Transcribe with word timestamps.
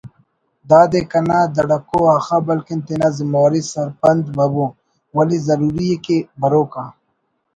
دادے 0.69 1.01
کنا 1.11 1.39
دھڑکو 1.55 1.99
آخا 2.15 2.37
بلکن 2.47 2.79
تینا 2.85 3.07
زمواری 3.17 3.61
سرپند 3.71 4.23
مبو…… 4.37 4.65
ولے 5.15 5.37
ضروری 5.47 5.87
ءِ 5.95 6.03
کہ 6.05 6.17
بروک 6.39 6.73
آ 6.83 6.85